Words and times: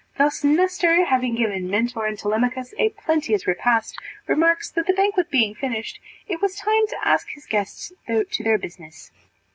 Thus 0.17 0.43
Nestor, 0.43 1.05
having 1.05 1.35
given 1.35 1.69
Mentor 1.69 2.07
and 2.07 2.17
Telemachus 2.17 2.73
a 2.79 2.89
plenteous 2.89 3.45
repast, 3.45 3.99
remarks, 4.25 4.71
that 4.71 4.87
the 4.87 4.95
banquet 4.95 5.29
being 5.29 5.53
finished, 5.53 5.99
it 6.27 6.41
was 6.41 6.55
time 6.55 6.87
to 6.87 7.07
ask 7.07 7.29
his 7.29 7.45
guests 7.45 7.93
to 8.07 8.43
their 8.43 8.57
business. 8.57 9.11